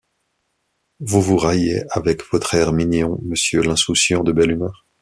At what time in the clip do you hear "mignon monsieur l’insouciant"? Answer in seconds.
2.73-4.23